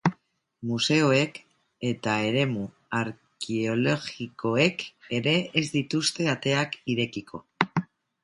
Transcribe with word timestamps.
Museoek 0.67 1.35
eta 1.89 2.13
eremu 2.29 2.63
arkeologikoek 3.01 4.83
ere 5.19 5.33
ez 5.61 5.65
dituzte 5.77 6.29
ateak 6.35 6.79
irekiko. 6.95 7.45